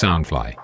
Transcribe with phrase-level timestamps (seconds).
[0.00, 0.54] Soundfly。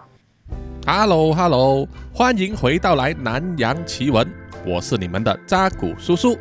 [0.86, 4.26] Hello Hello，欢迎回到来南洋奇闻，
[4.64, 6.38] 我是你们的扎古叔叔。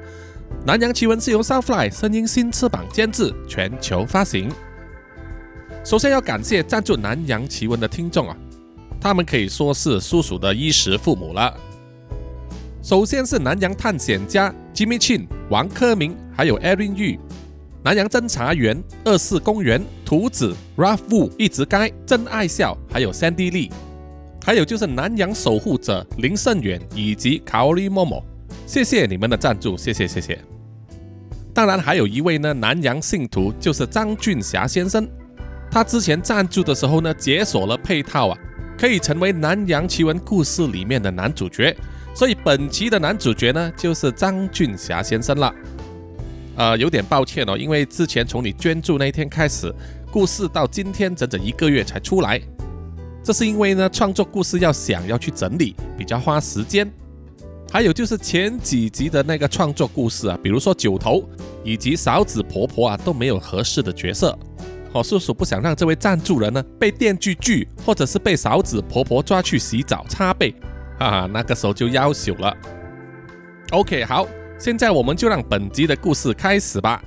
[0.66, 4.50] 南洋奇闻是由 Soundfly 声音新翅膀监制，全球发行。
[5.84, 8.38] 首先要感谢赞助南洋奇闻的听众啊，
[9.02, 11.54] 他们可以说是叔叔的衣食父母了。
[12.82, 17.20] 首先是南洋探险家 Jimmy Chin、王科明，还有 Erin Yu。
[17.86, 23.72] 南洋侦查员二四公园图子 raf wu 一直该真爱笑，还有 Sandy Lee。
[24.44, 28.26] 还有就是南洋守护者林胜远以及卡奥利默默，
[28.66, 30.40] 谢谢你们的赞助，谢谢谢谢。
[31.54, 35.08] 当然还有一位呢，南洋信徒就是张俊霞先生，
[35.70, 38.38] 他之前赞助的时候呢，解锁了配套啊，
[38.80, 41.78] 可以成为南洋奇闻故事里面的男主角，
[42.16, 45.54] 所以本期的男主角呢就是张俊霞先生了。
[46.56, 49.74] 呃，有点抱歉哦，因为之前从你捐助那一天开始，
[50.12, 52.42] 故事到今天整整一个月才出来。
[53.24, 56.90] 这是因为呢，创作故事要想要去整理，比较花时间。
[57.72, 61.28] 还有就是前几集的那个创作故事啊，比如说九头
[61.64, 64.38] 以及嫂子婆婆啊，都没有合适的角色。
[64.94, 70.52] 哦，叔叔不想让这位赞助人呢被电锯锯，或者是被嫂子婆婆抓去洗澡擦背，
[70.98, 72.56] 哈哈，那个时候就要朽了。
[73.72, 74.26] OK，好，
[74.58, 77.02] 现在我们就让本集的故事开始吧。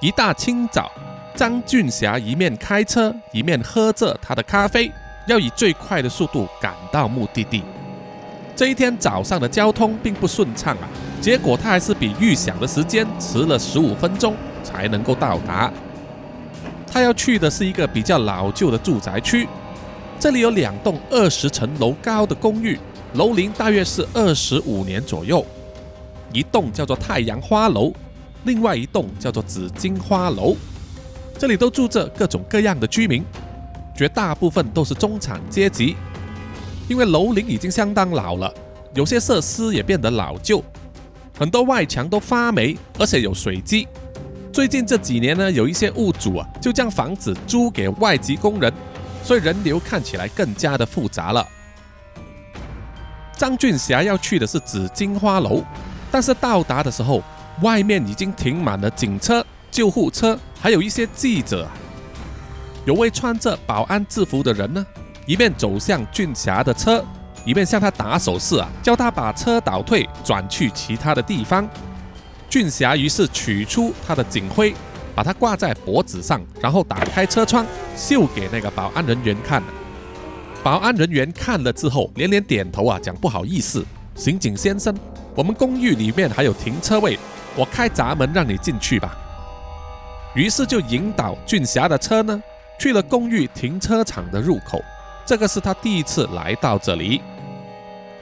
[0.00, 0.90] 一大清早。
[1.34, 4.90] 张俊霞一面开车，一面喝着他的咖啡，
[5.26, 7.62] 要以最快的速度赶到目的地。
[8.56, 10.88] 这一天早上的交通并不顺畅啊，
[11.20, 14.34] 结果他还是比预想的时间迟了十五分钟
[14.64, 15.70] 才能够到达。
[16.90, 19.46] 他要去的是一个比较老旧的住宅区，
[20.18, 22.78] 这里有两栋二十层楼高的公寓，
[23.16, 25.44] 楼龄大约是二十五年左右。
[26.34, 27.90] 一栋叫做太阳花楼，
[28.44, 30.54] 另外一栋叫做紫荆花楼。
[31.38, 33.24] 这里都住着各种各样的居民，
[33.96, 35.96] 绝大部分都是中产阶级。
[36.88, 38.52] 因为楼龄已经相当老了，
[38.92, 40.62] 有些设施也变得老旧，
[41.38, 43.88] 很多外墙都发霉，而且有水迹。
[44.52, 48.70] 最近这几年呢，有一些屋主啊，就将房子租给外籍工人，
[49.24, 51.46] 所以人流看起来更加的复杂了。
[53.36, 55.62] 张俊霞要去的是紫荆花楼，
[56.10, 57.22] 但是到达的时候，
[57.60, 59.44] 外面已经停满了警车。
[59.68, 61.68] 救护车，还有一些记者。
[62.86, 64.86] 有位穿着保安制服的人呢，
[65.26, 67.04] 一面走向俊霞的车，
[67.44, 71.68] 一面向他打手势啊，叫他把车倒退，转去其他的地方。
[72.48, 74.74] 俊霞于是取出他的警徽，
[75.14, 79.62] 把它挂在脖子上，然后打开车窗，秀给那个保安人员看。
[80.66, 84.92] 保安人员看了之后，连连点头啊，讲不好意思，刑警先生，
[85.36, 87.16] 我们公寓里面还有停车位，
[87.54, 89.16] 我开闸门让你进去吧。
[90.34, 92.42] 于是就引导俊霞的车呢，
[92.80, 94.82] 去了公寓停车场的入口。
[95.24, 97.20] 这个是他第一次来到这里。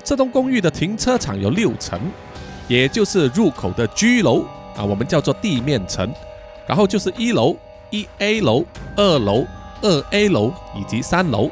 [0.05, 1.99] 这栋公寓的停车场有六层，
[2.69, 4.43] 也就是入口的居楼
[4.77, 6.13] 啊，我们叫做地面层。
[6.67, 7.57] 然后就是一楼、
[7.89, 8.67] 一 A 楼、
[8.97, 9.47] 二楼、
[9.81, 11.51] 二 A 楼以及三楼。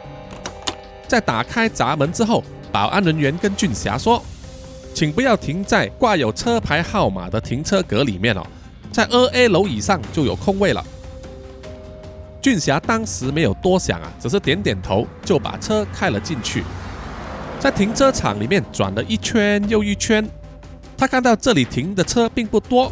[1.12, 2.43] 在打开闸门之后，
[2.73, 4.23] 保安人员跟俊霞说
[4.97, 8.43] ：“请不要停在挂有车牌号码的停车格里面哦。”
[8.91, 10.83] 在二 A 楼以上就有空位了。
[12.41, 16.65] 俊霞当时没有多想啊，只是点点头，就把车开了进去。
[17.61, 20.27] 在停车场里面转了一圈又一圈，
[20.97, 22.91] 他看到这里停的车并不多，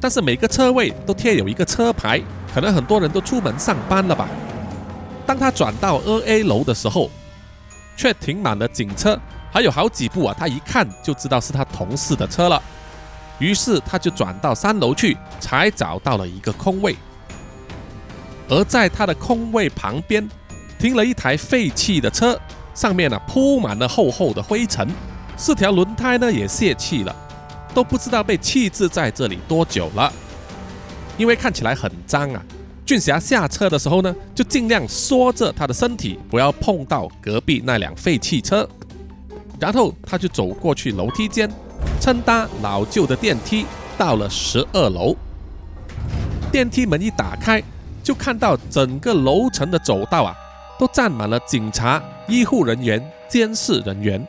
[0.00, 2.22] 但是每个车位都贴有一个车牌，
[2.54, 4.28] 可能很多人都出门上班了吧。
[5.26, 7.10] 当他转到二 A 楼的时候，
[7.98, 9.18] 却停满了警车，
[9.52, 12.62] 还有好几部啊，他一看就知道是他同事的车了。
[13.40, 16.96] 于是他就转到三楼去，才找到了一个空位。
[18.48, 20.26] 而在他的空位旁边，
[20.78, 22.40] 停了一台废弃的车，
[22.72, 24.88] 上面呢铺满了厚厚的灰尘，
[25.36, 27.14] 四条轮胎呢也泄气了，
[27.74, 30.12] 都不知道被弃置在这里多久了。
[31.16, 32.40] 因为看起来很脏啊，
[32.88, 38.66] 俊霞下车的时候呢，就尽量缩着他的身体，不要碰到隔壁那辆废弃车。
[39.60, 41.50] 然后他就走过去楼梯间。
[42.00, 43.66] 乘搭老旧的电梯
[43.98, 45.14] 到了十二楼，
[46.50, 47.62] 电梯门一打开，
[48.02, 50.34] 就看到整个楼层的走道啊，
[50.78, 54.26] 都站满了警察、医护人员、监视人员，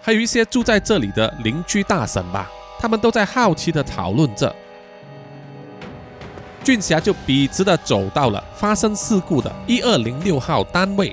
[0.00, 4.56] 还有一些住在这里的邻居大婶吧，他们都在好奇的讨论着。
[6.70, 11.12] 俊霞就笔直的走到了发生事故的一二零六号单位，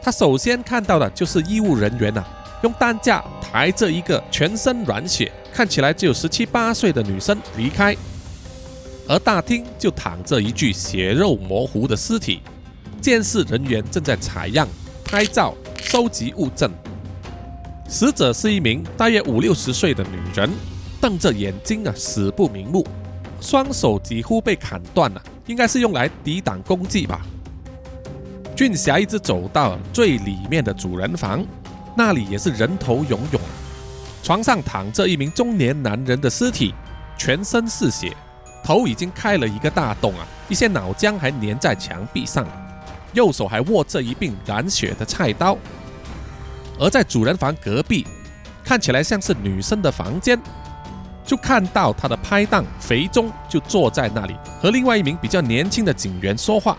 [0.00, 2.24] 他首先看到的就是医务人员呐。
[2.62, 7.96] 用担架抬着一个全身软血、看起来只有十七八岁的女生离开，
[9.08, 12.40] 而大厅就躺着一具血肉模糊的尸体，
[13.00, 14.68] 监视人员正在采样、
[15.04, 15.52] 拍照、
[15.82, 16.70] 收集物证。
[17.88, 20.48] 死者是一名大约五六十岁的女人，
[21.00, 22.86] 瞪着眼睛啊，死不瞑目，
[23.44, 27.20] 双手几乎被砍断了，应该是用来抵挡攻击吧。
[28.56, 31.44] 俊霞一直走到最里面的主人房，
[31.94, 33.42] 那里也是人头涌涌，
[34.22, 36.74] 床上躺着一名中年男人的尸体，
[37.18, 38.16] 全身是血，
[38.64, 42.46] 头已经开了一个大洞啊，一些脑浆还粘在墙壁上，
[43.12, 45.54] 右手还握着一柄染血的菜刀。
[46.80, 48.06] 而在主人房隔壁，
[48.64, 50.40] 看起来像是女生的房间，
[51.24, 56.76] 就看到他的拍档肥忠就坐在那里，和另外一名比较年轻的警员说话，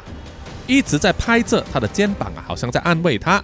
[0.68, 3.44] 一直在拍着他的肩膀啊，好像在安慰他。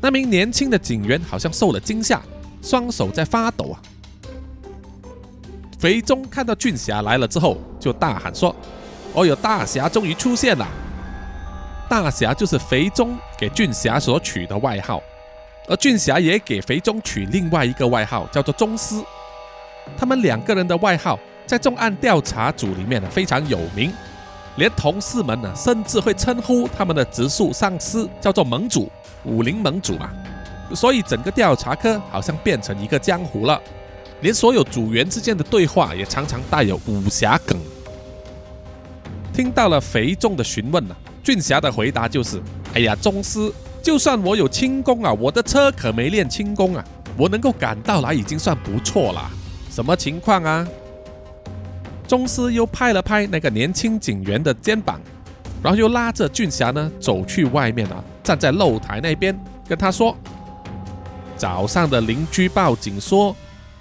[0.00, 2.20] 那名年轻的警员好像受了惊吓，
[2.62, 3.82] 双手在发抖啊。
[5.78, 8.54] 肥忠看到俊霞来了之后，就大喊说
[9.14, 10.66] ：“哦哟，大侠终于出现了！”
[11.90, 15.02] 大侠就是肥忠给俊霞所取的外号。
[15.68, 18.96] 而俊霞也给肥忠取另外一个外号，叫做宗师。
[19.96, 23.92] 他们两个人的外号在重案调查组里面呢非常有名，
[24.56, 28.90] 连同事们呢甚至会称呼他们的直属上司叫做盟主，
[29.24, 30.10] 武林盟主嘛。
[30.74, 33.60] 所以整个调查科好像变成一个江湖了，
[34.22, 37.58] 连所有组员之间的对话也常常带有武侠梗。
[39.34, 42.40] 听到了肥忠的询问呢，俊霞的回答就是
[42.74, 43.52] ：“哎呀，宗师。”
[43.82, 46.84] 就算我有轻功啊，我的车可没练轻功啊，
[47.16, 49.28] 我能够赶到来已经算不错了。
[49.72, 50.68] 什么情况啊？
[52.06, 55.00] 宗师又拍了拍那个年轻警员的肩膀，
[55.62, 59.34] 然后又拉着俊霞呢走去外面啊，站在露台那边
[59.66, 60.14] 跟他说
[61.38, 63.34] ：“早上的邻居报警说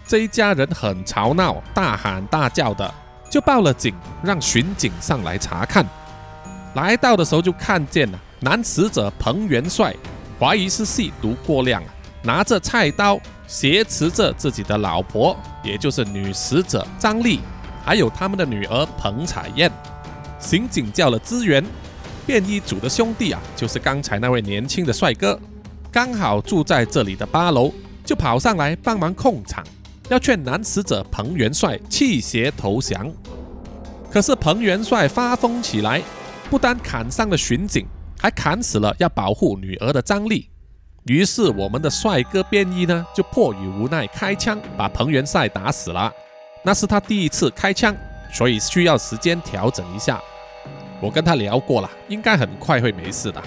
[0.07, 2.89] 这一家人很吵闹，大喊大叫的，
[3.29, 3.93] 就报了警，
[4.23, 5.85] 让巡警上来查看。
[6.73, 9.93] 来到的时候就看见了。”男死者彭元帅
[10.39, 11.83] 怀疑是吸毒过量，
[12.23, 13.19] 拿着菜刀
[13.51, 17.41] 挟持着自己的老婆，也就是女死者张丽，
[17.83, 19.69] 还有他们的女儿彭彩燕。
[20.39, 21.61] 刑警叫了支援，
[22.25, 25.37] 便衣组的兄弟啊，就是刚才那位年轻的帅哥，
[25.91, 27.73] 刚好住在这里的八楼，
[28.05, 29.61] 就跑上来帮忙控场，
[30.07, 33.11] 要劝男死者彭元帅弃邪投降。
[34.09, 36.01] 可是彭元帅发疯起来，
[36.49, 37.85] 不单砍伤了巡警。
[38.17, 40.47] 还砍死了要保护女儿的张丽，
[41.05, 46.13] 于是我们的帅哥便衣呢就迫于无奈开枪把彭元帅打死了。
[46.63, 47.95] 那是他第一次开枪，
[48.31, 50.21] 所以需要时间调整一下。
[50.99, 53.41] 我跟他聊过了，应该很快会没事的，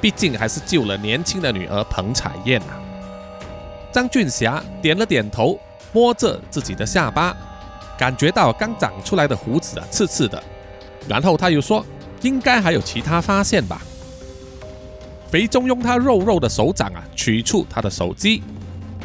[0.00, 2.74] 毕竟还是救了年轻的女儿彭彩燕啊。
[3.92, 5.56] 张俊霞点了点头，
[5.92, 7.36] 摸着自己的下巴，
[7.96, 10.42] 感觉到刚长出来的胡子啊刺刺的，
[11.08, 11.86] 然后他又说
[12.22, 13.80] ：“应该还有其他发现吧。”
[15.30, 18.42] 肥中用他肉肉的手掌啊，取出他的手机，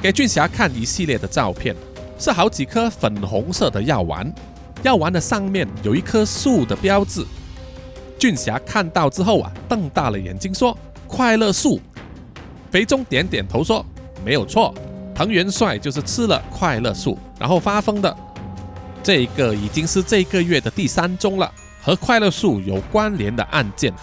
[0.01, 1.75] 给俊霞看一系列的照片，
[2.17, 4.33] 是好几颗粉红色的药丸，
[4.83, 7.25] 药丸的上面有一棵树的标志。
[8.17, 10.77] 俊霞看到之后啊，瞪大了眼睛说
[11.07, 11.77] ：“快乐树。”
[12.71, 13.85] 肥中点点头说
[14.23, 14.73] ：“没有错，
[15.13, 18.17] 藤元帅就是吃了快乐树，然后发疯的。
[19.03, 21.51] 这个已经是这个月的第三宗了，
[21.81, 23.93] 和快乐树有关联的案件，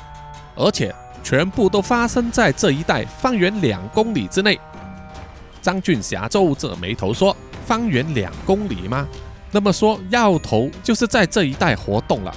[0.55, 4.59] 而且。”全部都发生在这一带，方圆两公里之内。
[5.63, 7.37] 张俊霞皱着眉头说
[7.67, 9.07] ：“方圆两公里吗？
[9.53, 12.35] 那么说，药头就是在这一带活动了。”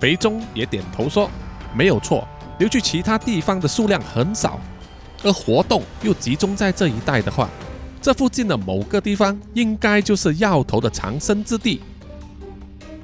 [0.00, 1.30] 肥忠也点头说
[1.76, 2.26] ：“没有错，
[2.58, 4.58] 流去其他地方的数量很少，
[5.22, 7.48] 而活动又集中在这一带的话，
[8.00, 11.82] 这附近的某个地方应该就是药头的藏身之地。”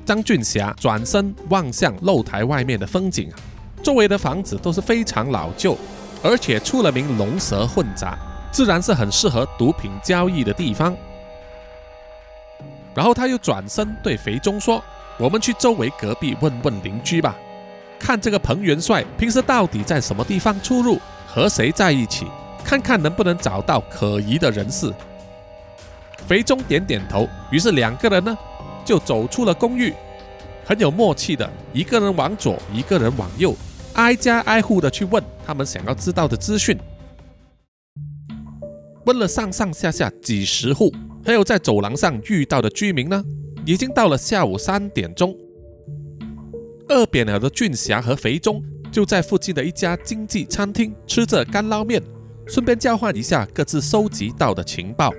[0.06, 3.36] 张俊霞转身望向露台外面的风景啊。
[3.84, 5.76] 周围的房子都是非常老旧，
[6.22, 8.18] 而且出了名龙蛇混杂，
[8.50, 10.96] 自然是很适合毒品交易的地方。
[12.94, 14.82] 然后他又转身对肥忠说
[15.20, 17.36] ：“我们去周围隔壁问问邻居吧，
[17.98, 20.98] 看这个彭元帅平时到底在什么地方出入，
[21.28, 22.26] 和谁在一起，
[22.64, 24.90] 看看能不能找到可疑的人士。”
[26.26, 28.34] 肥忠点点头，于是两个人呢
[28.82, 29.92] 就走出了公寓，
[30.64, 33.54] 很有默契的，一个人往左，一个人往右。
[33.94, 36.76] 挨家挨户的去问他们想要知道的资讯，
[39.06, 40.92] 问了上上下下几十户，
[41.24, 43.22] 还有在走廊上遇到的居民呢。
[43.66, 45.34] 已经到了下午三点钟，
[46.90, 52.02] 饿扁了的俊霞和肥忠就在附近的一家经济餐厅吃着干捞面，
[52.46, 55.10] 顺便交换一下各自收集到的情报。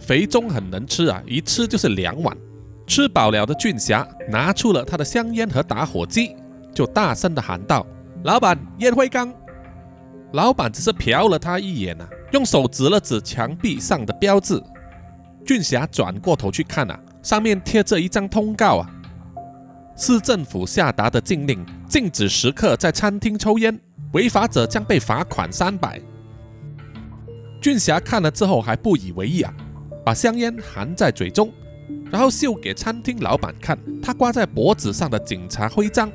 [0.00, 2.36] 肥忠很能吃啊，一吃就是两碗。
[2.84, 6.34] 吃饱了的俊霞拿出了他的香烟和打火机。
[6.76, 7.86] 就大声的喊道
[8.22, 9.32] ：“老板，烟灰缸。
[10.34, 14.62] 老板只是瞟了他一眼啊，用手指了指墙壁上的标志。
[15.42, 18.90] 俊霞转过头去看啊，上面贴着一张通告啊，
[19.96, 23.80] 市政府下达的禁令，禁止食客在餐厅抽烟，
[24.12, 25.98] 违法者将被罚款三百。
[27.62, 29.50] 俊霞看了之后还不以为意啊，
[30.04, 31.50] 把香烟含在嘴中，
[32.10, 36.12] 然后秀给餐厅老板看他挂在脖子上的警察徽章。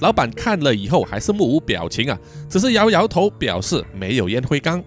[0.00, 4.82] 老板看了以后还是目无表情啊，只是摇摇头表示没有烟灰缸。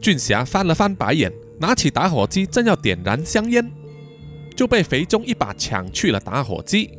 [0.00, 1.32] 俊霞翻了翻白眼。
[1.56, 3.70] 拿起打火机，正要点燃香烟，
[4.56, 6.90] 就被肥中一把抢去了打火机。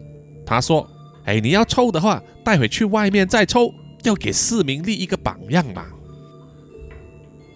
[0.46, 0.90] 他说
[1.26, 3.70] ：“哎，你要抽的话，带回去外面再抽，
[4.04, 5.86] 要给市民立一个榜样嘛。”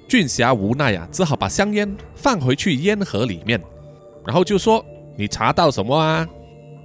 [0.10, 3.60] 俊霞无奈啊，只好把香烟放回去烟盒里面，
[4.26, 4.86] 然后就说
[5.18, 6.28] ：“你查到什么啊？”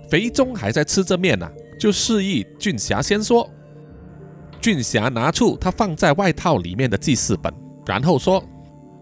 [0.09, 3.49] 肥中还在吃着面呢，就示意俊霞先说。
[4.61, 7.53] 俊霞拿出他放在外套里面的记事本，
[7.87, 8.43] 然后说。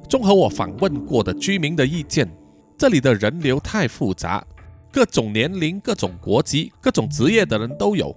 [0.09, 2.31] 综合我访问过的居民的意见，
[2.77, 4.45] 这里的人流太复杂，
[4.93, 8.15] 各种年龄、各种国籍、各种职业的人都有，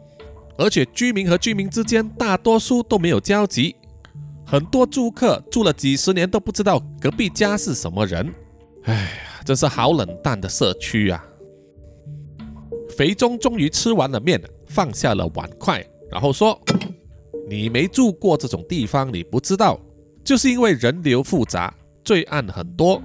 [0.57, 3.73] 而且居民和居民之间大多数都没有交集，
[4.45, 8.33] 很多住客住了几十年都不知道隔壁家是什么人。
[8.83, 11.23] 哎呀，真是好冷淡的社区啊！
[12.97, 16.59] 肥中终于吃完了面，放下了碗筷，然后说
[17.49, 19.79] ：“你没住过这种地方，你不知道，
[20.23, 21.73] 就是因为人流复杂。”
[22.05, 23.01] 罪案很多，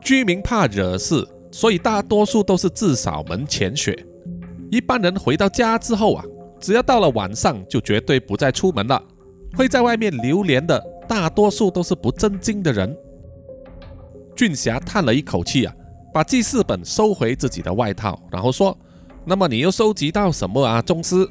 [0.00, 3.96] 居民怕惹事，所以大多数都是自扫门前雪。
[4.68, 6.24] 一般人回到家之后啊，
[6.58, 9.00] 只要到了晚上，就绝对不再出门了。
[9.56, 12.96] 会在外面流连的，大多数都是不正经的人。
[14.34, 15.72] 俊霞叹了一口气啊，
[16.12, 18.76] 把记事本收回自己的外套，然后说
[19.24, 21.28] ：“那么你又收集到什么啊，宗师？”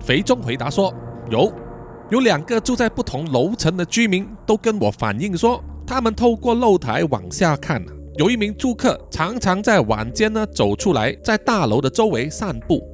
[0.00, 0.92] 肥中回答说
[1.30, 1.52] ：“有。”
[2.10, 7.82] 有两个住在不同楼层的居民都跟我反映说，他们透过露台往下看，
[8.16, 12.86] 有一名住客常常在晚间呢走出来，在大楼的周围散步，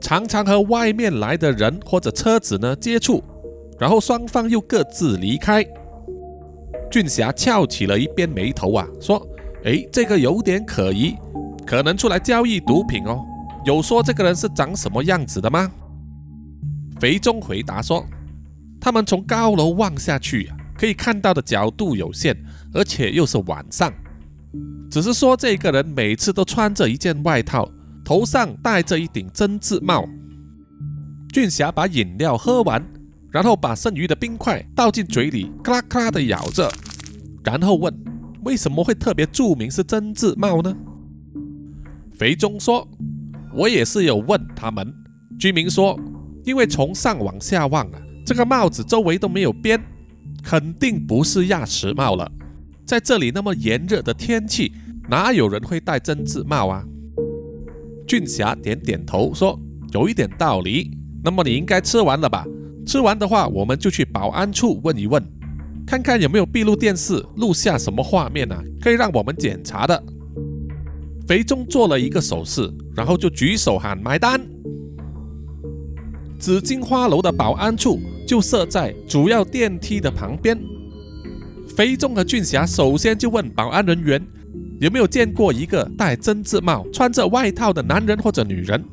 [0.00, 3.22] 常常和外面来的人或者车子呢接触，
[3.78, 5.64] 然后双方又各自离开。
[6.90, 9.24] 俊霞翘起了一边眉头啊，说
[9.62, 11.14] ：“诶，这个有点可疑，
[11.70, 13.24] 可能出来交易毒品哦。
[13.64, 15.70] 有说这个人是长什么样子的吗？”
[16.98, 18.04] 肥中回答说。
[18.82, 22.34] 他们从高楼望下去，可以看到的角度有限，
[22.72, 23.92] 而且又是晚上。
[24.90, 27.68] 只是说，这个人每次都穿着一件外套，
[28.02, 30.08] 头上戴着一顶针织帽。
[31.30, 32.82] 俊霞把饮料喝完，
[33.30, 36.72] 然后把剩余的冰块倒进嘴里，咔啦咔啦的咬着，
[37.44, 37.94] 然后问
[38.44, 40.74] ：“为什么会特别注明是针织帽呢？”
[42.20, 42.86] 肥中说
[43.56, 44.94] ：“我也是有问他们，
[45.38, 45.98] 居民说，
[46.44, 49.82] 因为从上往下望啊。”这个帽子周围都没有边，
[50.42, 52.30] 肯定不是亚石帽了。
[52.84, 54.70] 在这里那么炎热的天气，
[55.08, 56.84] 哪有人会戴针织帽啊？
[58.06, 59.58] 俊霞点点头说
[59.94, 60.90] ：“有一点道理。
[61.24, 62.44] 那么你应该吃完了吧？
[62.84, 65.26] 吃完的话，我们就去保安处问一问，
[65.86, 70.04] 看看有没有闭路电视录下什么画面啊，可以让我们检查的。”
[71.30, 74.44] 肥中做了一个手势，然后就举手喊买单。
[76.40, 80.60] 紫金花楼的保安处就设在主要电梯的旁边。
[81.76, 84.20] 肥中和俊霞首先就问保安人员
[84.80, 88.84] 有没有见过一个戴针织帽、穿着外套的男人或者女人。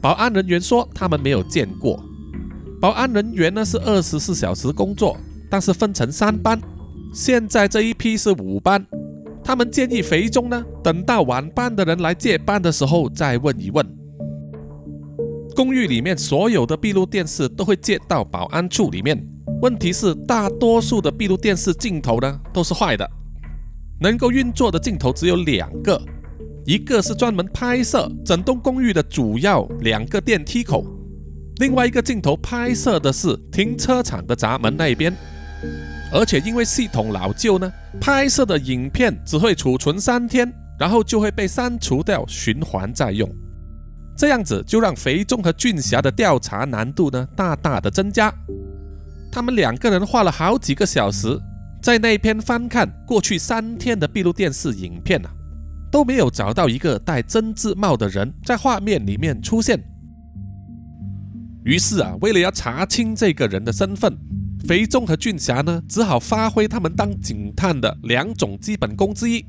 [0.00, 2.02] 保安人员说他们没有见过。
[2.80, 5.18] 保安人员呢是二十四小时工作，
[5.50, 6.58] 但是分成三班。
[7.12, 8.86] 现在这一批是五班。
[9.44, 13.86] 他们建议肥中呢等到晚班的人来接班的时候再问一问。
[15.54, 19.24] 公寓里面所有的闭路电视都会接到保安处里面。
[19.62, 23.08] 问题是，大多数的闭路电视镜头呢都是坏的，
[24.00, 26.00] 能够运作的镜头只有两个，
[26.66, 30.84] 一个是专门拍摄整栋公寓的主要两个电梯口，
[31.60, 35.14] 另外一个镜头拍摄的是停车场的闸门那边。
[36.14, 43.28] 而且因为系统老旧呢，拍摄的影片只会储存三天，然后就会被删除掉，循环再用。
[44.16, 48.32] 这样子就让肥中和俊霞的调查难度呢大大的增加。
[49.32, 51.36] 他们两个人花了好几个小时
[51.82, 55.30] 在那边翻看过去三天的闭路电视影片啊，
[55.90, 59.82] 都没有找到一个戴针织帽的人在画面里面出现。
[61.64, 64.16] 于是啊，为了要查清这个人的身份，
[64.66, 69.44] 肥忠和俊霞呢只好发挥他们当警探的两种基本功之一。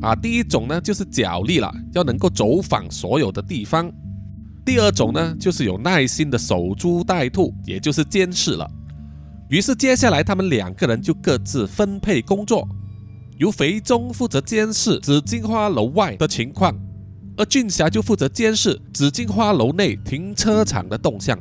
[0.00, 3.90] 啊，第一种呢就是脚力了，要能够走访所有的地方；
[4.64, 8.68] 第二种呢，就是有耐心的守株待兔，也就是监视了。
[9.50, 12.66] 于是接下来他们两个人就各自分配工作，
[13.36, 16.74] 由肥中负责监视紫荆花楼外的情况，
[17.36, 21.38] 而俊霞就负责监视紫荆花楼内停车场的动向。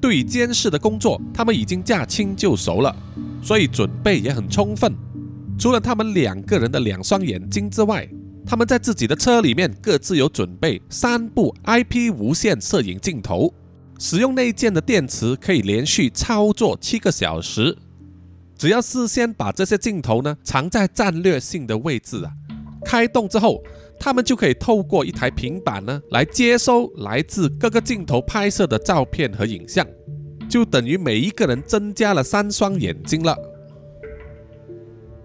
[0.00, 2.94] 对于监视的工作，他们已经驾轻就熟了，
[3.42, 4.94] 所以准备也很充分。
[5.58, 8.08] 除了他们两个人的两双眼睛之外，
[8.46, 13.52] 他们在自己的车里面各自有准备三部 IP 无线摄影镜头。
[13.98, 17.76] 使用内建的电池可以连续操作七个小时，
[18.56, 22.30] 只要事先把这些镜头呢藏在战略性的位置啊，
[22.84, 23.60] 开动之后，
[23.98, 29.86] 他们就可以透过一台平板呢来接收来自各个镜头拍摄的照片和影像，
[30.48, 33.36] 就等于每一个人增加了三双眼睛了。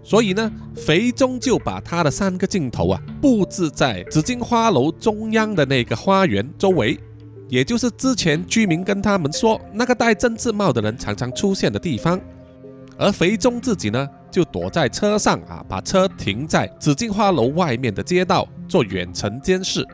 [0.02, 6.98] 所以呢，肥中就把他的三个镜头啊布置在紫荆花楼中央的那个花园周围。
[7.48, 12.20] 也就是之前居民跟他们说，那个戴针织帽的人常常出现的地方，
[12.98, 19.86] 而肥中自己呢，就躲在车上啊，把车停在紫荆花楼外面的街道做远程监视，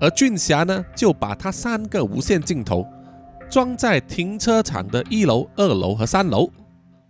[0.00, 2.84] 而俊霞呢，就把他三个无线镜头
[3.48, 6.50] 装在停车场的一楼、二楼和三楼，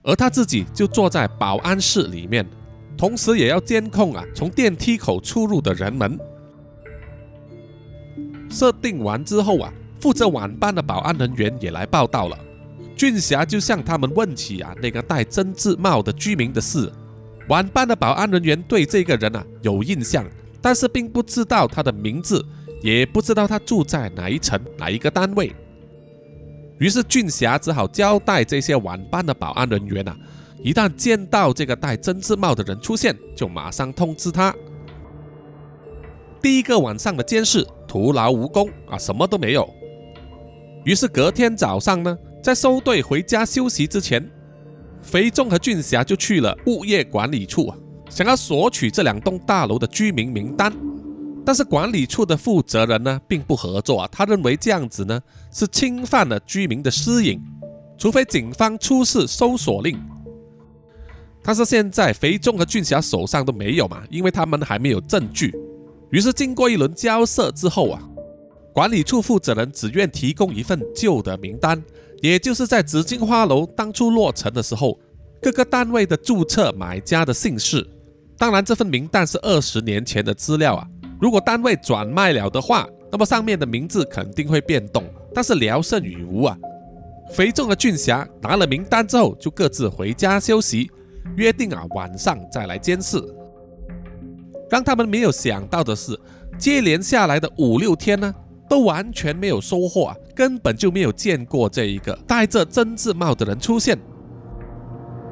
[0.03, 2.47] 而他自己就坐在保安室里面，
[2.95, 6.19] 同时也要监控啊，从电梯口出入的人们。
[8.51, 12.39] 设定完之后啊，负责晚班的保安人员也来报道了。
[12.99, 16.93] 俊霞就向他们问起啊那个戴针织帽的居民的事。
[17.49, 20.27] 晚班的保安人员对这个人啊有印象，
[20.61, 22.45] 但是并不知道他的名字，
[22.83, 25.55] 也不知道他住在哪一层哪一个单位。
[26.81, 30.17] 于是俊霞只好交代这些晚班的保安人员啊，
[30.61, 34.53] 一旦见到这个戴针织帽的人出现，就马上通知他。
[36.43, 39.69] 第一个晚上的监视徒劳无功啊，什么都没有。
[40.85, 44.27] 于是隔天早上呢，在收队回家休息之前，
[45.03, 47.77] 肥仲和俊霞就去了物业管理处啊，
[48.09, 50.73] 想要索取这两栋大楼的居民名单。
[51.45, 55.21] 但是管理处的负责人呢，并不合作啊，他认为这样子呢
[55.51, 57.41] 是侵犯了居民的私隐，
[57.97, 59.99] 除非警方出示搜索令。
[61.43, 65.55] 但是现在肥仲和俊霞手上都没有嘛，因为他们还没有证据。
[66.11, 68.03] 于是经过一轮交涉之后啊，
[68.75, 71.83] 管理处负责人只愿提供一份旧的名单，
[72.21, 74.99] 也就是在紫荆花楼当初落成的时候，
[75.41, 77.87] 各个单位的注册买家的姓氏。
[78.37, 80.87] 当然，这份名单是二十年前的资料啊。
[81.21, 85.05] 如果单位转卖了的话，那么上面的名字肯定会变动，
[85.35, 86.57] 但是聊胜于无啊。
[87.33, 90.91] 肥重的俊霞拿了名单之后，就各自回家休息，
[91.37, 93.23] 约定啊晚上再来监视。
[94.71, 96.19] 让他们没有想到的是，
[96.59, 98.33] 接连下来的五六天呢，
[98.69, 103.99] 都完全没有收获啊，根本就没有见过这一个戴着针织帽的人出现。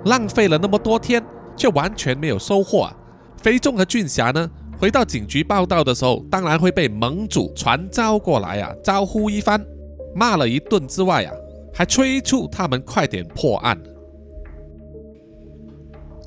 [0.06, 1.24] 浪费了那么多天，
[1.56, 2.96] 却完全没有收获啊！
[3.40, 9.64] 肥仲和俊霞呢，回到警局报道的时候，当然会被盟主传召过来啊，招呼一番，
[10.12, 11.32] 骂了一顿之外啊，
[11.72, 13.80] 还催促他们快点破案。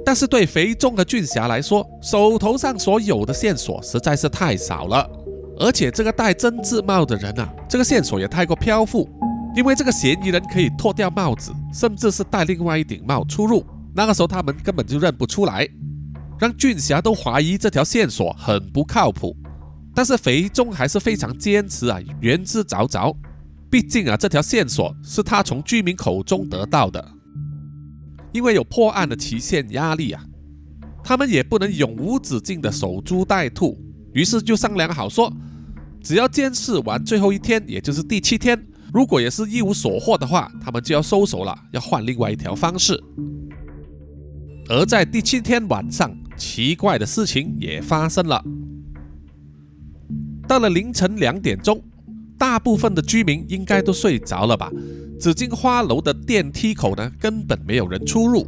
[0.05, 5.09] 但是对肥仲和俊霞来说，手头上所有的线索实在是太少了，
[5.59, 9.07] 而且这个戴针织帽的人啊，这个线索也太过漂浮，
[9.55, 15.67] 因为这个嫌疑人可以脱掉帽子，甚至是戴另外一顶帽出入，那个时候他们根本就认不出来，
[16.39, 19.35] 让俊霞都怀疑这条线索很不靠谱。
[19.93, 23.13] 但是肥中还是非常坚持啊，言之凿凿，
[23.69, 27.05] 毕竟啊，这条线索是他从居民口中得到的。
[28.31, 30.23] 因为有破案的期限压力啊，
[31.03, 33.77] 他们也不能永无止境的守株待兔，
[34.13, 35.33] 于是就商量好说，
[36.03, 38.61] 只要监视完最后一天，也就是第七天，
[38.93, 43.01] 如果也是一无所获的话，他们就要收手了，要换另外一条方式。
[44.69, 48.43] 而在第七天晚上，奇怪的事情也发生了。
[50.47, 51.83] 到了凌晨两点钟，
[52.37, 54.71] 大部分的居民应该都睡着了吧。
[55.19, 58.47] 紫荆花楼的电梯口呢，根本没有人出入，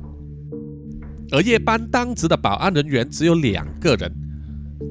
[1.31, 4.11] 而夜班当值的保安人员只有两个人，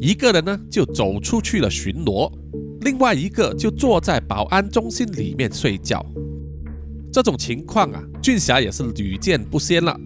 [0.01, 2.31] 一个人呢就走出去了巡逻，
[2.81, 6.05] 另外一个就坐在保安中心里面睡觉。
[7.13, 9.99] 这种情况啊，俊霞也是屡见不鲜了，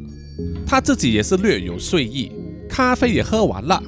[0.67, 2.33] 他自己也是略有睡意，
[2.69, 3.83] 咖啡也喝完了，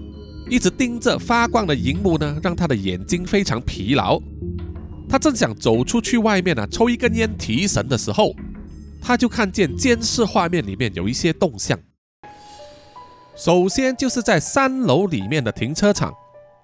[0.50, 4.20] 一直盯着发光的荧幕呢，让他的眼睛非常疲劳。
[5.08, 8.34] 他正想走出去外面呢，抽一根烟提神的时候，
[9.00, 11.78] 他就看见监视画面里面有一些动向。
[13.36, 16.12] 首先就是在三楼里面的停车场，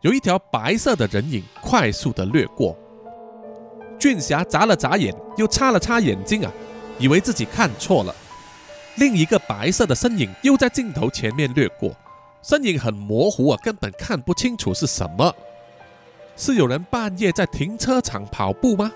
[0.03, 2.77] 有一条白色的人影快速的掠过。
[4.01, 6.53] 俊霞眨了眨眼，又擦了擦眼睛啊，
[6.99, 8.13] 以为自己看错了。
[8.97, 11.95] 另一个白色的身影又在镜头前面掠过，
[12.43, 15.33] 身影很模糊啊，根本看不清楚是什么。
[16.37, 18.91] 是有人半夜在停车场跑步吗？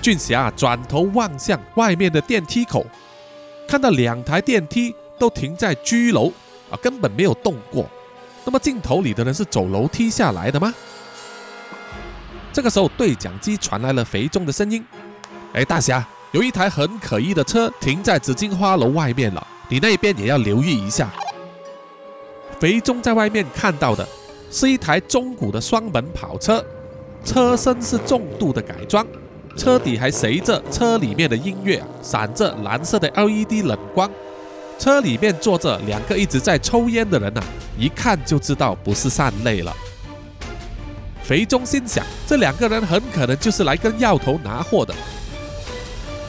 [0.00, 2.86] 俊霞转头望向外面的电梯口，
[3.68, 6.32] 看到两台电梯都停在居楼
[6.70, 7.84] 啊，根本没有动过。
[8.44, 10.72] 那么镜头里的人是走楼梯下来的吗？
[12.52, 14.84] 这个时候对讲机传来了肥中的声音
[15.54, 21.10] ：“哎，大侠，有一台很可疑的车停在紫荆花楼外面了，你那边也要留意一下。”
[22.58, 24.06] 肥中在外面看到的。
[24.52, 26.60] 是一台中古的双门跑车，
[27.24, 29.06] 车身是重度的改装，
[29.56, 34.10] 车底还随着车里面的音乐闪着蓝色的 LED 冷光。
[34.80, 37.42] 车里面坐着两个一直在抽烟的人呐，
[37.78, 39.72] 一看就知道不是善类了。
[41.22, 44.94] 肥中心想，这两个人很可能就是来跟药头拿货的。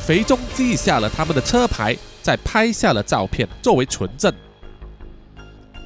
[0.06, 4.32] 肥中记下了他们的车牌，再拍下了照片作为存证。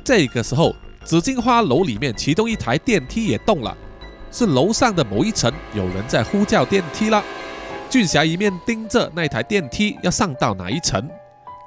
[0.04, 0.76] 这个时候。
[1.06, 3.78] 紫荆花楼里面，其中一台电梯也动了，
[4.32, 7.24] 是楼上的某一层有人在呼叫电梯了。
[7.92, 11.08] 俊霞一面盯着那台电梯要上到哪一层，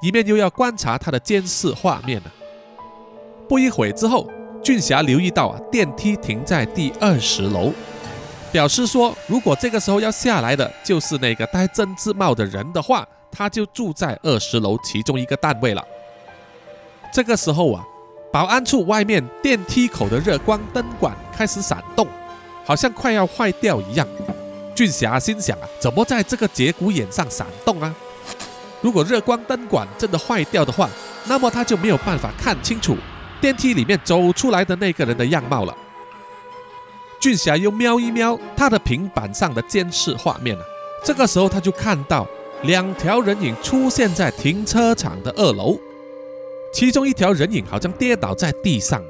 [0.01, 2.31] 一面又要观察他的监视画面呢。
[3.49, 4.31] 不一会之后，
[4.63, 7.73] 俊霞留意到啊，电梯停在第二十楼，
[8.53, 15.85] 表示说，如果这个时候要下来的就是那个戴针织帽的人的话，他就住在二十楼其中一个单位了。
[17.13, 17.85] 这个时候啊。
[18.31, 22.07] 保安处外面电梯口的热光灯管开始闪动，
[22.63, 24.07] 好像快要坏掉一样。
[24.75, 27.93] 俊霞心想啊，怎么在这个节骨眼上闪动啊？
[28.81, 30.89] 如果热光灯管真的坏掉的话，
[31.27, 32.97] 那么他就没有办法看清楚
[33.41, 35.77] 电梯里面走出来的那个人的样貌了。
[37.21, 40.63] 俊霞又瞄一瞄他的平板上的监视画面啊，
[41.05, 42.25] 这个时候他就看到
[42.63, 45.77] 两条人影出现在停车场的二楼。
[46.73, 49.03] 其中一条人影好像跌倒在地上，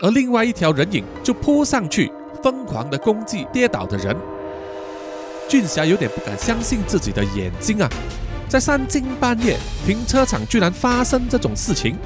[0.00, 4.16] 而另外一条人影就扑上去，疯狂的攻击跌倒的人。
[5.48, 7.88] 俊霞有点不敢相信自己的眼睛啊，
[8.48, 11.96] 在三更半夜停车场居然发生这种事情。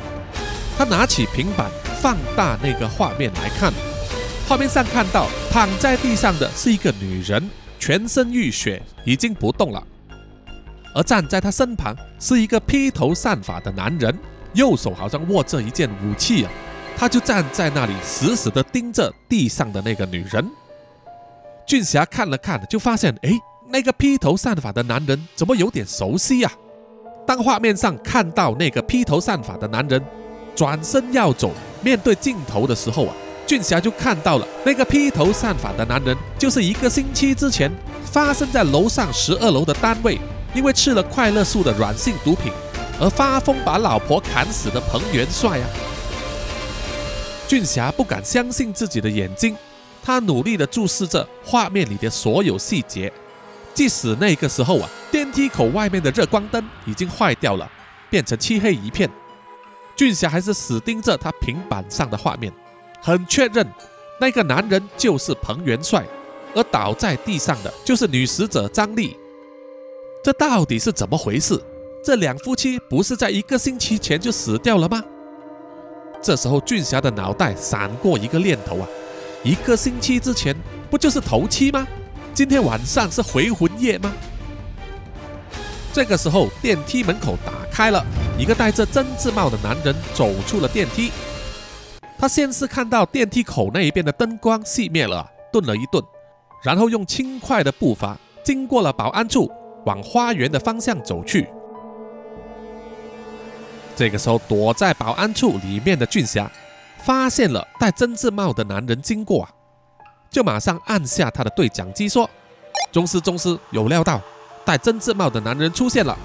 [0.77, 3.73] 他拿起平板放大那个画面来看，
[4.49, 9.83] 画面上看到躺在地上的是一个女人，全身浴血，已经不动了。
[10.95, 14.15] 而站在她身旁是一个披头散发的男人。
[14.55, 16.53] 右手好像握着一件武器啊，
[16.95, 20.47] 他就站在那里，死死地盯着地上的那个女人。
[21.67, 23.31] 俊霞看了看，就发现，哎，
[23.73, 26.53] 那个披头散发的男人怎么有点熟悉呀？
[27.27, 30.05] 当画面上看到那个披头散发的男人
[30.55, 33.15] 转身要走，面对镜头的时候啊，
[33.47, 37.73] 俊霞就看到了那个披头散发的男人，就是一个星期之前
[38.05, 40.21] 发生在楼上十二楼的单位，
[40.55, 42.53] 因为吃了快乐素的软性毒品。
[43.01, 45.67] 而发疯把老婆砍死的彭元帅啊！
[47.49, 49.57] 俊霞不敢相信自己的眼睛，
[50.05, 53.11] 他努力地注视着画面里的所有细节。
[53.75, 57.71] 即使那个时候啊，电梯口外面的热光灯已经坏掉了，
[58.11, 59.09] 变成漆黑一片，
[59.97, 62.53] 俊霞还是死盯着他平板上的画面，
[63.01, 63.67] 很确认
[64.21, 66.07] 那个男人就是彭元帅，
[66.55, 69.17] 而倒在地上的就是女死者张丽。
[70.23, 71.61] 这到底是怎么回事？
[72.05, 75.03] 这两夫妻不是在一个星期前就死掉了吗？
[76.21, 78.87] 这时候俊霞的脑袋闪过一个念头啊，
[79.43, 80.55] 一个星期之前
[80.91, 81.87] 不就是头七吗？
[82.35, 84.11] 今天晚上是回魂夜吗？
[85.93, 88.03] 这个时候电梯门口打开了，
[88.39, 91.13] 一个戴着针织帽的男人走出了电梯。
[92.19, 96.03] 他先是看到电梯口那一边的灯光熄灭了，顿了一顿，
[96.63, 99.51] 然后用轻快的步伐经过了保安处，
[99.85, 101.47] 往花园的方向走去。
[103.95, 106.51] 这个时候，躲在保安处里面的俊霞
[106.97, 109.47] 发现了戴针织帽的男人经过，
[110.33, 112.29] 就马上按下他的对讲机说
[112.91, 114.19] ：“宗师，宗师，有料到
[114.65, 116.19] 戴针织帽的男人出现了。”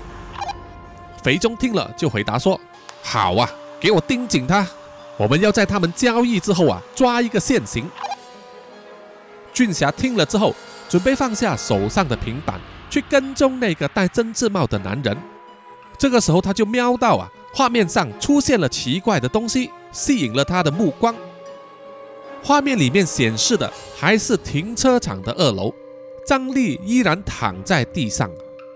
[1.22, 2.58] 肥中听了就回答说
[3.04, 4.66] ：“好啊，给我盯紧他，
[5.18, 7.88] 我们要在他们交易之后啊抓一个现行。”
[9.54, 10.56] 俊霞听了之后，
[10.88, 15.18] 准备放下手上的平板，去跟踪那个戴针织帽的男人。
[15.98, 17.30] 这个时候，他就瞄到啊。
[17.54, 21.14] 画面上出现了奇怪的东西，吸引了他的目光。
[22.48, 25.70] 画面里面显示的还是停车场的二楼，
[26.26, 28.32] 张丽依然躺在地上，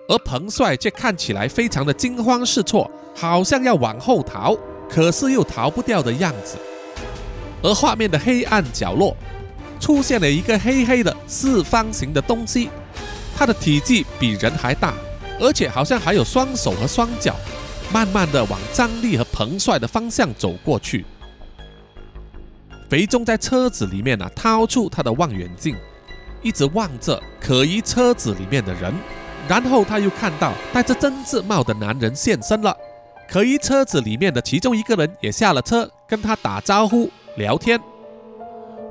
[0.10, 4.58] 而彭帅却看起来非常的惊慌失措，好像要往后逃，
[4.90, 6.58] 可是又逃不掉的样子。
[7.64, 9.16] 而画面的黑暗角落，
[9.80, 12.68] 出现了一个黑黑的四方形的东西，
[13.38, 14.94] 它的体积比人还大，
[15.40, 17.38] 而且好像还有双手和双脚，
[17.94, 21.06] 慢慢的往张丽和彭帅的方向走过去。
[22.92, 25.78] 肥中在车子里面呢，掏出他的望远镜，
[26.42, 28.94] 一直望着可疑车子里面的人，
[29.48, 32.76] 然后他又看到戴着针织帽的男人现身了。
[33.30, 37.80] 可疑车子里面的其中一个人也下了车，跟他打招呼聊天。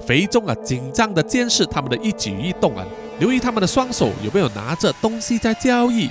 [0.00, 2.86] 肥中啊，紧张地监视他们的一举一动啊，
[3.18, 6.08] 留意他们的双手有没有拿着东西在交易。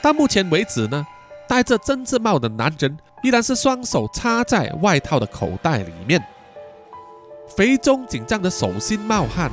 [0.00, 1.04] 到目前为止呢，
[1.48, 6.24] 戴着针织帽的男人依然是双手插在外套的口袋里面。
[7.56, 9.50] 肥中紧张的手心冒汗，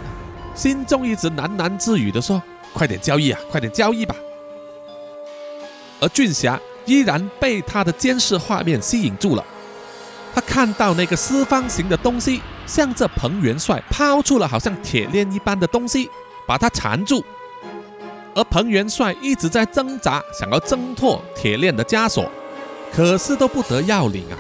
[0.54, 2.42] 心中一直喃喃自语的说
[2.74, 4.16] ：“快点交易啊，快点交易吧。”
[6.02, 9.44] 而俊霞依然被他的监视画面吸引住了，
[10.34, 12.42] 他看到那个四方形的东西。
[12.68, 16.10] 向着彭元帅抛出了好像铁链一般的东西，
[16.48, 17.24] 把他缠住。
[18.34, 22.28] 而彭元帅一直在挣扎，想要挣脱铁链的枷锁，
[22.92, 24.36] 可是都不得要领啊！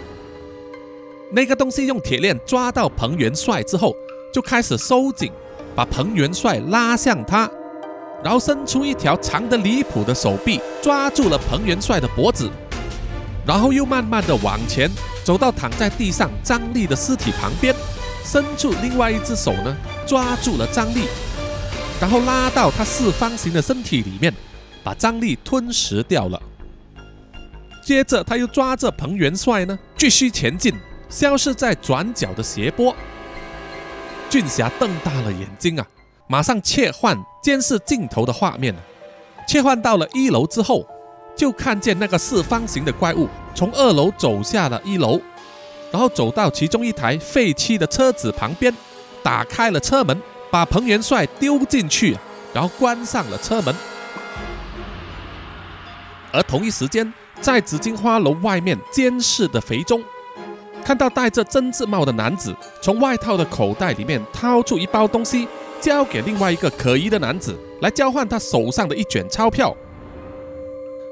[1.36, 3.94] 那个东西用铁链抓到彭元帅之后，
[4.34, 5.30] 就开始收紧，
[5.76, 7.52] 把彭元帅拉向他，
[8.24, 12.50] 然后伸出一条长得离谱的手臂，抓住了彭元帅的脖子，
[13.46, 14.90] 然后又慢慢的往前
[15.26, 17.76] 走到躺在地上张力的尸体旁边。
[18.24, 19.76] 伸出另外一只手呢，
[20.08, 21.04] 抓住了张力，
[22.00, 24.34] 然后拉到他四方形的身体里面，
[24.86, 26.42] 把张力吞噬掉了。
[27.84, 30.74] 接着他又抓着彭元帅呢，继续前进，
[31.10, 32.96] 消失在转角的斜坡。
[34.30, 35.86] 俊霞瞪大了眼睛啊，
[36.28, 38.76] 马上切换监视镜头的画面，
[39.48, 40.86] 切换到了一楼之后，
[41.36, 45.22] 就看见那个四方形的怪物从二楼走下了一楼。
[45.92, 48.76] 然后走到其中一台废弃的车子旁边，
[49.24, 52.18] 打开了车门，把彭元帅丢进去，
[52.54, 53.74] 然后关上了车门。
[56.34, 60.04] 而同一时间，在紫荆花楼外面监视的肥中，
[60.86, 65.48] 看到戴着针织帽的男子从外套的口袋里面掏出一包东西，
[65.82, 69.76] 交给另外一个可疑的男子，来交换他手上的一卷钞票。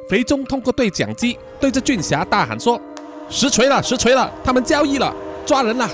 [0.07, 2.79] 肥中通过对讲机对着俊霞大喊说。
[3.29, 4.31] 实锤了，实锤了！
[4.43, 5.11] 他们交易了，
[5.43, 5.89] 抓人了！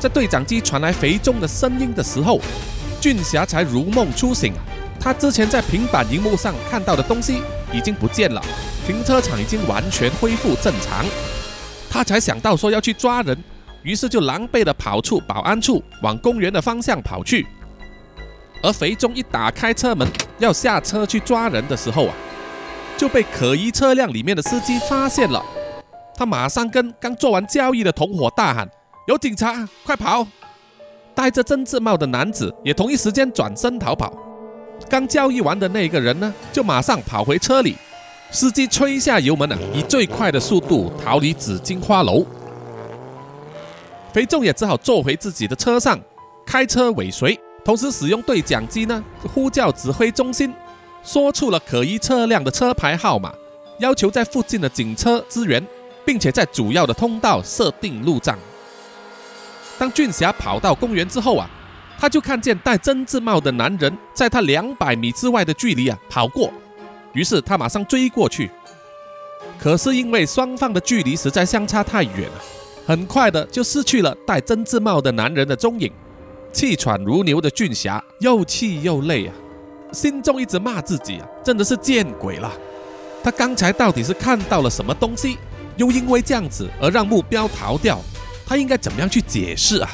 [0.00, 2.40] 在对讲机传来肥中的声音的时候，
[3.02, 4.54] 俊霞才如梦初醒。
[4.98, 8.40] 他之前在平板荧幕上看到的东西已经不见了，
[8.86, 11.04] 停车场已经完全恢复正常。
[11.92, 13.36] 他才想到说要去抓人，
[13.82, 17.46] 于是就狼狈地跑出保安处，往公园的方向跑去。
[18.62, 22.14] 而肥中一打开车门要下车去抓人的时候啊！
[22.96, 25.44] 就被可疑车辆里面的司机发现了，
[26.16, 28.66] 他马上跟刚做完交易的同伙大喊
[29.06, 30.26] ：“有警察，快跑！”
[31.14, 34.10] 戴着针织帽的男子也同一时间转身逃跑。
[34.88, 37.76] 刚交易完的那个人呢，就马上跑回车里。
[38.32, 42.24] 司机吹下油门啊，以最快的速度逃离紫荆花楼。
[44.10, 46.00] 肥仲也只好坐回自己的车上，
[46.46, 50.52] 开车尾随，同时使用对讲机呢呼叫指挥中心。
[51.04, 53.30] 说出了可疑车辆的车牌号码，
[53.80, 55.62] 要求在附近的警车支援，
[56.06, 58.38] 并且在主要的通道设定路障。
[59.78, 61.50] 当俊霞跑到公园之后啊，
[61.98, 66.50] 他就看见戴针织帽的男人在他两百米之外的距离啊跑过，
[67.14, 68.50] 于是他马上追过去。
[69.58, 72.42] 可是因为双方的距离实在相差太远了，
[72.86, 75.92] 很快的就失去了戴针织帽的男人的踪影。
[76.52, 79.34] 气喘如牛的俊霞又气又累啊。
[79.92, 82.50] 心中一直骂自己啊，真的是见鬼了！
[83.22, 85.36] 他刚才到底是看到了什么东西，
[85.76, 88.00] 又因为这样子而让目标逃掉？
[88.46, 89.90] 他应该怎么样去解释啊？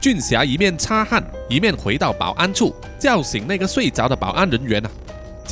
[0.00, 4.90] 俊霞一面擦汗，一面回到保安处，叫醒那个睡着的保安人员啊，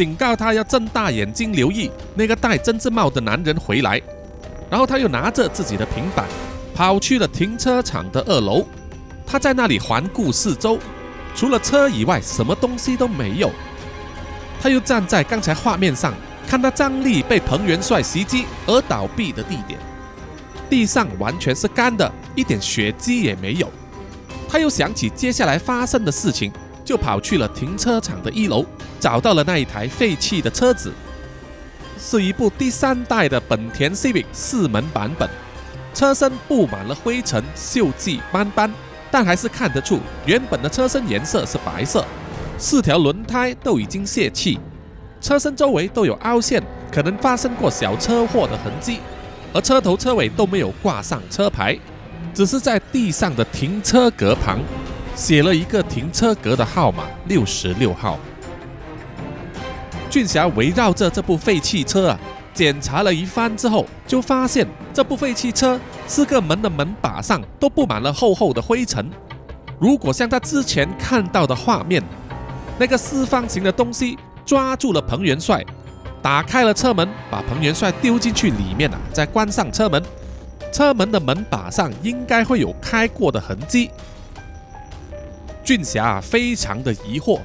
[0.00, 4.00] 警告他要睁大眼睛留意那个戴针织帽的男人回来。
[4.70, 6.24] 然后他又拿着自己的平板，
[6.74, 8.64] 跑去了停车场的二楼，
[9.26, 10.78] 他在那里环顾四周。
[11.34, 13.50] 除了车以外，什么东西都没有。
[14.58, 16.14] 他又站在刚才画面上，
[16.48, 19.78] 看到张力被彭元帅袭击而倒闭的地点，
[20.70, 23.70] 地上完全是干的，一点血迹也没有。
[24.48, 26.50] 他又想起接下来发生的事情，
[26.90, 28.66] 就跑去了停车场的一楼，
[28.98, 30.92] 找到了那一台废弃的车子，
[31.96, 35.30] 是一部第三代的本田 Civic 四门版本，
[35.94, 38.72] 车身布满了灰尘、锈迹斑斑。
[39.08, 42.04] 但还是看得出，原本的车身颜色是白色，
[42.58, 44.58] 四条轮胎都已经泄气，
[45.20, 48.98] 车身周围都有凹陷，可能发生过小车祸的痕迹，
[49.54, 51.78] 而车头车尾都没有挂上车牌，
[52.34, 54.58] 只是在地上的停车格旁。
[55.20, 58.18] 写了一个停车格的号码六十六号。
[60.08, 62.18] 俊霞围绕着这部废弃车啊，
[62.54, 69.10] 检查了一番之后，就发现这部废弃车四个门的门把上都布满了厚厚的灰尘。
[69.78, 72.02] 如果像他之前看到的画面，
[72.78, 75.62] 那个四方形的东西抓住了彭元帅，
[76.22, 80.02] 打开了车门，把彭元帅丢进去里面啊，再关上车门，
[80.72, 83.90] 车门的门把上应该会有开过的痕迹。
[85.70, 87.38] 俊霞啊非常的疑惑。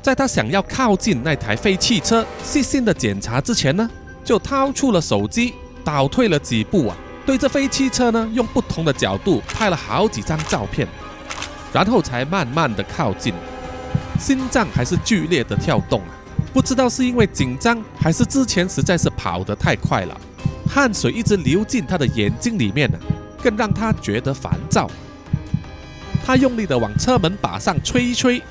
[0.00, 3.90] 在他想要靠近那台废汽车，细心的检查之前呢，
[4.22, 10.86] 就掏出了手机，倒退了几步啊，对这废汽车呢，用不同的角度拍了好几张照片，
[11.72, 13.34] 然后才慢慢的靠近，
[14.20, 16.14] 心脏还是剧烈的跳动啊，
[16.52, 20.16] 不知道是因为紧张，还是之前实在是跑得太快了，
[20.70, 22.96] 汗水一直流进他的眼睛里面呢，
[23.42, 24.88] 更让他觉得烦躁。
[26.24, 28.42] 他用力的往车门把上吹一吹。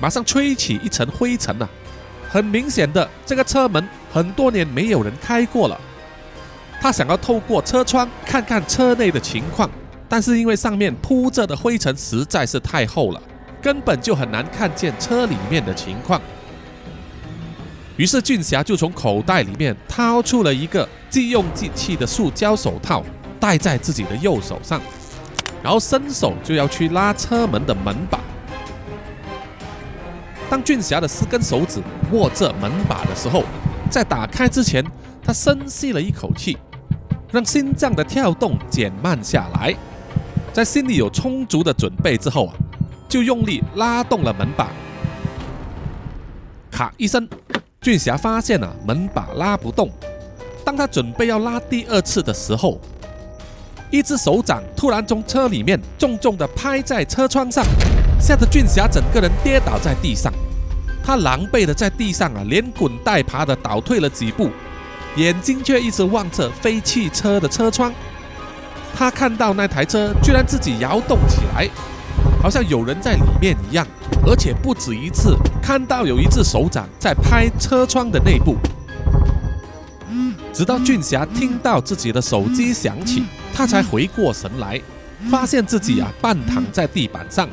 [0.00, 1.68] 马上吹起一层灰尘呐，
[2.26, 5.78] 很明显的，这个车门很多年没有人开过了。
[6.80, 9.70] 他想要透过车窗看看车内的情况，
[10.08, 13.20] 但是因为上面铺着的灰尘实在是太厚了，
[13.60, 16.18] 根本就很难看见车里面的情况。
[17.98, 23.04] 于是俊霞就从口袋里面掏出了一个即用即弃的塑胶手套，
[23.38, 24.80] 戴在自己的右手上，
[25.62, 28.18] 然后伸手就要去拉车门的门把。
[30.48, 33.44] 当俊霞的四根手指握着门把的时候，
[33.90, 34.84] 在打开之前，
[35.22, 36.58] 他深吸了一口气，
[37.30, 39.74] 让心脏的跳动减慢下来。
[40.52, 42.54] 在心里有充足的准备之后啊，
[43.08, 44.68] 就用力拉动了门把。
[46.68, 47.28] 咔一声，
[47.80, 49.88] 俊霞发现啊门把拉不动。
[50.64, 52.80] 当他准备要拉第二次的时候，
[53.90, 57.64] 一只手掌突然从车里面重重地拍在车窗上。
[58.20, 60.30] 吓得俊霞整个人跌倒在地上，
[61.02, 64.50] 他狼狈的在地上啊连滚带爬的倒退了几步，
[65.16, 67.92] 眼睛却一直望着飞汽车的车窗。
[68.94, 71.66] 他看到那台车居然自己摇动起来，
[72.42, 73.86] 好像有人在里面一样，
[74.26, 78.56] 而且不止一次看到有一只手掌在拍车窗的内部。
[80.52, 84.80] 直到俊霞听到自己的手机响起，他才回过神来。
[85.30, 87.46] 发现自己啊半躺在地板上，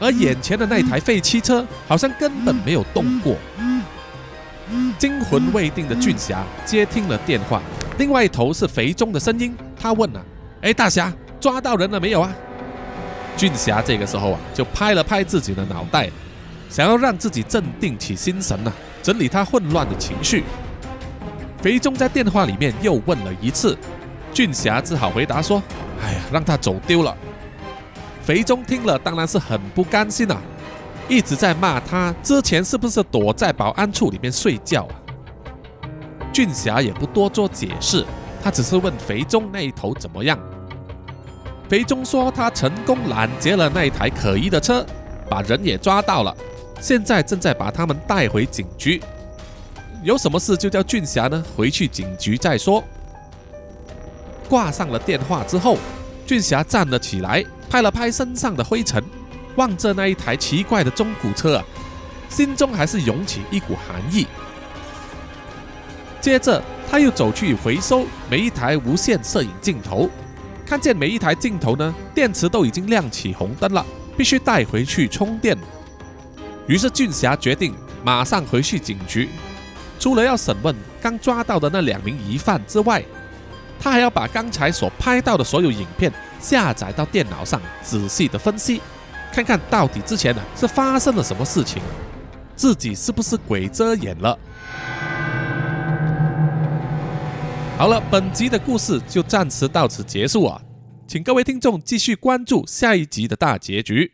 [0.00, 3.36] 而眼前的那台废汽车好像根本没有动过。
[4.98, 7.62] 惊魂未定的俊霞接听了电话，
[7.98, 10.20] 另外一头是肥中的声音，他问啊
[10.62, 12.34] ：“哎，大侠，抓到人了没有啊？”
[13.38, 16.10] 俊霞这个时候啊就拍了拍自己的脑袋，
[16.68, 18.72] 想要让自己镇定起心神呐，
[19.04, 20.42] 整理他混乱的情绪。
[21.64, 23.74] 肥中在电话里面又问了一次，
[24.34, 25.62] 俊霞只好回答说。
[26.02, 27.16] 哎呀，让他走丢了。
[28.22, 30.38] 肥中听了当然是很不甘心啊，
[31.08, 34.94] 一直在骂他之前是不是躲在保安处里面睡觉啊？
[36.34, 38.04] 俊霞也不多做解释，
[38.42, 40.38] 他只是问肥中那一头怎么样。
[41.66, 44.84] 肥中说他成功拦截了那一台可疑的车，
[45.30, 46.36] 把人也抓到了，
[46.78, 49.00] 现在正在把他们带回警局。
[50.04, 52.84] 有什么事就叫俊霞呢回去警局再说。
[54.50, 55.78] 挂上了电话之后，
[56.26, 59.02] 俊霞站了起来，拍了拍身上的灰尘，
[59.56, 61.64] 望着那一台奇怪的中古车啊，
[62.28, 64.26] 心中还是涌起一股寒意。
[66.20, 70.10] 接着，他又走去回收每一台无线摄影镜头，
[70.66, 73.84] 看见每一台镜头呢，电池都已经亮起红灯了，
[74.18, 75.56] 必须带回去充电。
[76.66, 79.30] 于是，俊霞决定马上回去警局，
[79.98, 83.02] 除了要审问刚抓到的那两名疑犯之外。
[83.80, 88.80] 他还要把刚才所拍到的所有影片下载到电脑上，仔细的分析，
[89.30, 91.82] 看看到底之前呢是发生了什么事情，
[92.56, 94.38] 自己是不是鬼遮眼了。
[97.76, 100.58] 好了，本集的故事就暂时到此结束啊，
[101.06, 104.10] 请各位听众继续关注下一集的大结局。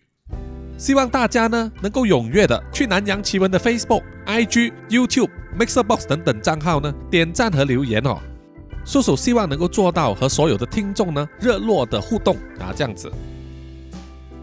[0.77, 8.19] 希望大家呢能够踊跃的去南洋奇闻的 Facebook、IG、YouTube、Mixerbox 等等账号呢点赞和留言哦。
[8.85, 13.11] 叔叔希望能够做到和所有的听众呢热络的互动啊，这样子。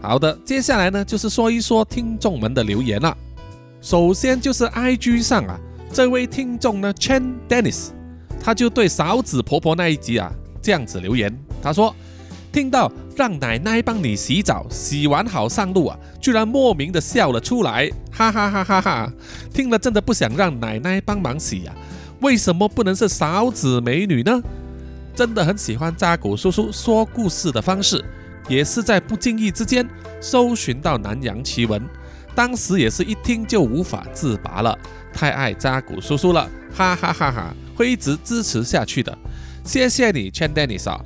[0.00, 3.16] 好的，接下来呢就是说一说听众们的留言了。
[3.80, 5.58] 首先就是 IG 上啊，
[5.92, 7.88] 这位听众呢 Chen Dennis，
[8.40, 10.32] 他就对勺子婆婆那一集啊
[10.62, 11.94] 这样子留言，他说
[12.52, 19.12] 听到让奶奶帮你洗澡，洗完好上路啊，居然莫名的笑了出来，哈哈哈哈哈！
[19.52, 21.72] 听了真的不想让奶奶帮忙洗呀。
[22.20, 24.42] 为什么不能是勺子美女呢？
[25.14, 28.04] 真的很喜欢扎古叔叔说故事的方式，
[28.48, 29.86] 也是在不经意之间
[30.20, 31.82] 搜寻到南洋奇闻，
[32.34, 34.76] 当时也是一听就无法自拔了，
[35.12, 37.54] 太爱扎古叔叔了，哈哈哈哈！
[37.76, 39.16] 会一直支持下去的，
[39.64, 41.00] 谢谢你，Chan Dennis 啊。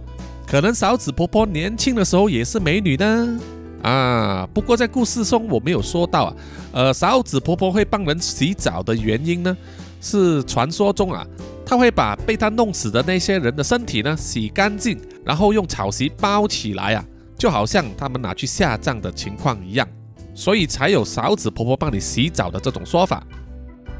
[0.46, 3.40] 可能嫂子婆婆年轻的时候也是美女呢，
[3.82, 6.34] 啊，不过在故事中我没有说到啊，
[6.72, 9.56] 呃，嫂子婆婆会帮人洗澡的原因呢，
[10.00, 11.26] 是传说中啊，
[11.64, 17.04] 她会把被她弄死的那些人的身体呢洗干净，然后用草席包起来啊，
[17.38, 19.88] 就好像他们拿去下葬的情况一样，
[20.34, 23.22] 所以才有嫂子婆婆帮你洗澡的这种说法。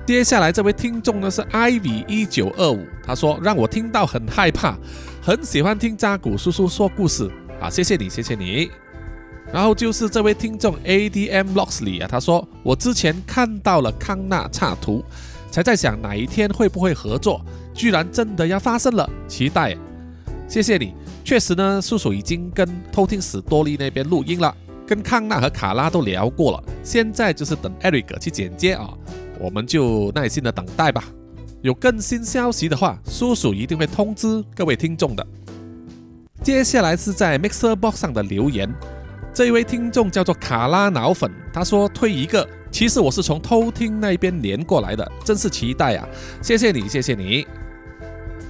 [0.05, 4.77] 接下来这位听众呢是 ivy 一九二五，他说让我听到很害怕，
[5.25, 8.69] 很喜欢听扎古叔叔说故事啊，谢谢你，谢谢你。
[9.53, 15.01] 然后就是这位听众 adm loxley 啊，他说我之前看到了康纳插图，
[15.49, 17.41] 才在想哪一天会不会合作，
[17.73, 19.77] 居然真的要发生了，期待。
[20.49, 20.93] 谢谢你，
[21.23, 24.53] 确实呢，叔叔已经跟偷听史多利那边录音了，
[24.85, 28.91] 跟康纳和卡拉都聊过了，现在就是等 Eric 去剪接啊。
[29.39, 31.05] 我们就耐心的等待吧。
[31.63, 35.25] 有更新消息的话，叔叔一定会通知各位听众的。
[36.43, 38.69] 接下来是在 Mixer Box 上的留言，
[39.33, 46.09] 这一位听众叫做卡拉脑粉，他说推一个，其实我是从偷听那边连过来的，真是期待啊！
[46.43, 47.47] 谢谢你，谢谢你。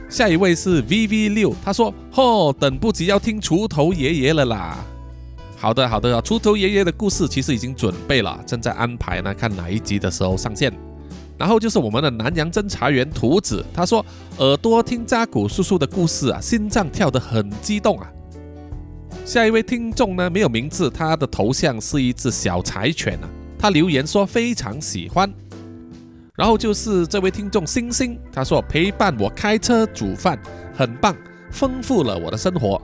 [0.09, 4.79] 下一位是 VV 六，他说：哦，等不及要听锄头爷爷了啦。
[5.59, 6.21] 好的，好的啊！
[6.23, 10.73] 出头爷爷的故事其实已经准备了，正在安排呢，看哪一集的时候上线。
[11.43, 14.07] 然后就是我们的南洋侦查员图子，他说
[14.39, 18.09] 耳朵听扎古叔叔的故事啊，心脏跳得很激动啊。
[19.25, 23.27] 下一位听众呢没有名字，他的头像是一只小柴犬啊，
[23.59, 25.29] 他留言说非常喜欢。
[26.37, 30.41] 然后就是这位听众星星，他说陪伴我开车煮饭
[30.73, 31.13] 很棒，
[31.51, 32.81] 丰富了我的生活，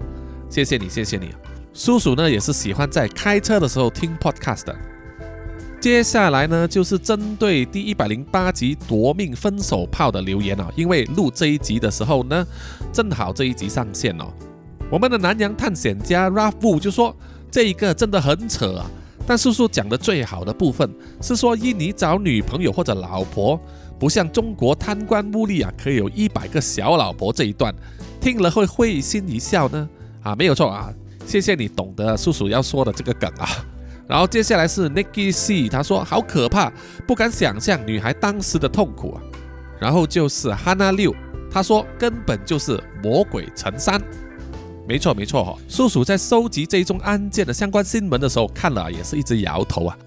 [0.50, 1.30] 谢谢你，谢谢你。
[1.72, 4.74] 叔叔呢也是喜欢在开车的时候听 podcast。
[5.80, 12.44] 接下来呢就是针对第一百零八集夺命分手炮的留言哦，因为录这一集的时候呢，
[12.92, 14.26] 正好这一集上线哦。
[14.90, 17.14] 我们的南洋探险家 Ralph 就说
[17.48, 18.90] 这一个真的很扯啊，
[19.24, 23.58] 但叔叔讲的最好的部分是说印尼找女朋友或者老婆，
[24.00, 27.72] 不像中国贪官污吏啊，可以有一百个小老婆这一段，
[28.20, 29.88] 听了会会心一笑呢
[30.22, 30.92] 啊，没有错啊。
[31.24, 33.46] 谢谢你懂得叔叔要说的这个梗啊，
[34.08, 36.72] 然后接下来是 Nicky C，他说好可怕，
[37.06, 39.22] 不敢想象女孩当时的痛苦啊。
[39.78, 41.14] 然后就是 Hanna 六，
[41.50, 44.02] 他说根本就是魔鬼成山。
[44.88, 49.98] 没错没错哈，叔叔在收集这宗案件的相关新闻的时候看了也是一直摇头啊。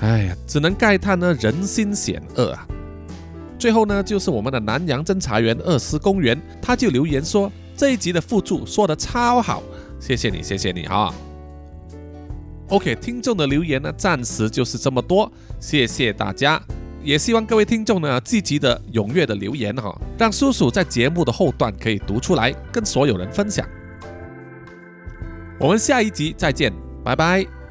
[0.00, 2.66] 哎呀，只能慨叹呢人心险恶啊。
[3.58, 9.62] 最后呢就是我们的南洋侦查员二十公园，他就留言说这一集的附注说的超好。
[10.00, 11.12] 谢谢你，谢谢你哈。
[12.68, 16.60] OK，听众的留言呢，暂时就是这么多，谢谢大家。
[17.02, 23.66] 也希望各位听众呢，积极的、踊跃的留言哈，让叔叔在节目的后段可以读出来，跟所有人分享。
[25.60, 26.72] 我们下一集再见，
[27.04, 27.63] 拜拜。